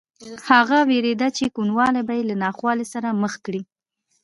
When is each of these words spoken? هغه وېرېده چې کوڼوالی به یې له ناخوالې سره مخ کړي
هغه 0.49 0.77
وېرېده 0.89 1.27
چې 1.37 1.53
کوڼوالی 1.55 2.01
به 2.07 2.13
یې 2.17 2.23
له 2.29 2.35
ناخوالې 2.43 2.85
سره 2.93 3.17
مخ 3.21 3.33
کړي 3.45 3.61